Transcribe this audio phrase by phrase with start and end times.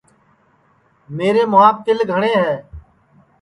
[1.17, 2.53] میرے مُھواپ تیل گھٹؔے ہے